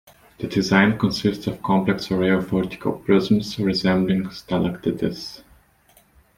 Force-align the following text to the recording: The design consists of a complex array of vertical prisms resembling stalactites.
The 0.39 0.47
design 0.47 0.97
consists 0.97 1.45
of 1.45 1.53
a 1.59 1.61
complex 1.61 2.09
array 2.09 2.31
of 2.31 2.49
vertical 2.49 2.93
prisms 2.93 3.59
resembling 3.59 4.31
stalactites. 4.31 5.43